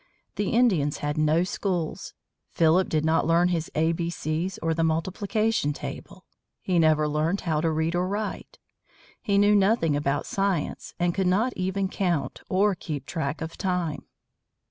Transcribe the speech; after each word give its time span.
The 0.35 0.49
Indians 0.49 0.97
had 1.05 1.15
no 1.15 1.43
schools. 1.43 2.15
Philip 2.49 2.89
did 2.89 3.05
not 3.05 3.27
learn 3.27 3.49
his 3.49 3.69
A 3.75 3.91
B 3.91 4.09
C's 4.09 4.57
or 4.63 4.73
the 4.73 4.83
multiplication 4.83 5.73
table. 5.73 6.25
He 6.59 6.79
never 6.79 7.07
learned 7.07 7.41
how 7.41 7.61
to 7.61 7.69
read 7.69 7.93
or 7.93 8.07
write. 8.07 8.57
He 9.21 9.37
knew 9.37 9.53
nothing 9.55 9.95
about 9.95 10.25
science, 10.25 10.95
and 10.97 11.13
could 11.13 11.27
not 11.27 11.53
even 11.55 11.87
count, 11.87 12.41
or 12.49 12.73
keep 12.73 13.05
track 13.05 13.41
of 13.41 13.59
time. 13.59 14.05